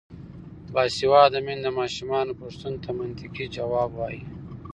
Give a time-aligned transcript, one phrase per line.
[0.73, 4.21] باسواده میندې د ماشومانو پوښتنو ته منطقي ځواب وايي.